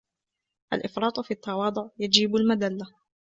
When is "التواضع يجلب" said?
1.31-2.35